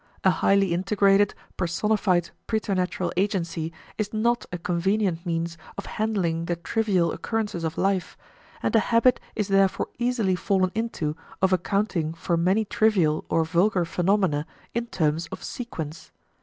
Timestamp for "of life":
7.63-8.17